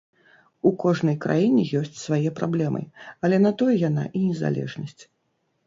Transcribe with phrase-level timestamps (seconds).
[0.69, 2.81] У кожнай краіне ёсць свае праблемы,
[3.29, 5.01] але на тое яна і незалежнасць.